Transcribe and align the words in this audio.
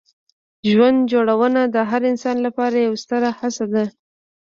ژوند 0.69 0.99
جوړونه 1.11 1.61
د 1.75 1.77
هر 1.89 2.01
انسان 2.11 2.37
لپاره 2.45 2.75
یوه 2.85 2.99
ستره 3.03 3.29
هڅه 3.39 3.65
ده. 3.73 3.85